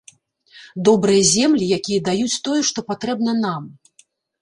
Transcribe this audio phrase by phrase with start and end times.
[0.89, 3.73] Добрыя землі, якія даюць тое, што патрэбна нам.